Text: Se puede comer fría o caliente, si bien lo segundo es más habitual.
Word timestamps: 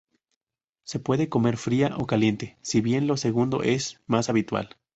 Se 0.83 0.97
puede 0.99 1.29
comer 1.29 1.57
fría 1.57 1.93
o 1.99 2.07
caliente, 2.07 2.57
si 2.63 2.81
bien 2.81 3.05
lo 3.05 3.17
segundo 3.17 3.61
es 3.61 4.01
más 4.07 4.29
habitual. 4.31 4.75